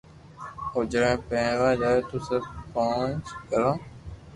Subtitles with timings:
[0.73, 3.71] او جڻي پينوا جاتو تو صرف پئنچ گھرو